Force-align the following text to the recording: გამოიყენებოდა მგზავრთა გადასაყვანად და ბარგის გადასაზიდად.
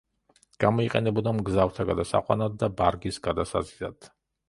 გამოიყენებოდა 0.63 1.35
მგზავრთა 1.41 1.87
გადასაყვანად 1.91 2.59
და 2.65 2.73
ბარგის 2.83 3.25
გადასაზიდად. 3.29 4.15